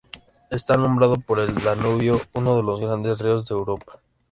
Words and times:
Está 0.49 0.77
nombrado 0.77 1.17
por 1.19 1.39
el 1.39 1.53
Danubio, 1.61 2.19
uno 2.33 2.57
de 2.57 2.63
los 2.63 2.79
grandes 2.81 3.19
ríos 3.19 3.45
de 3.47 3.53
Europa. 3.53 3.99